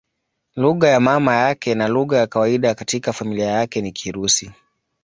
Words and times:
Lugha 0.55 0.87
ya 0.89 0.99
mama 0.99 1.35
yake 1.35 1.75
na 1.75 1.87
lugha 1.87 2.17
ya 2.17 2.27
kawaida 2.27 2.75
katika 2.75 3.13
familia 3.13 3.47
yake 3.51 3.81
ni 3.81 3.91
Kirusi. 3.91 4.51